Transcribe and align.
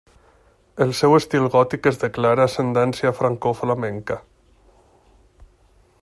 El 0.85 0.93
seu 0.99 1.11
estil 1.17 1.43
gòtic 1.55 1.89
és 1.91 1.99
de 2.03 2.09
clara 2.15 2.47
ascendència 2.49 3.13
francoflamenca. 3.19 4.17